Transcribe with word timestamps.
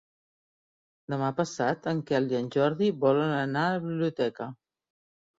Demà 1.13 1.27
passat 1.39 1.89
en 1.91 1.99
Quel 2.11 2.29
i 2.33 2.37
en 2.39 2.47
Jordi 2.55 2.87
volen 3.03 3.33
anar 3.41 3.67
a 3.67 3.75
la 3.75 3.83
biblioteca. 3.85 4.49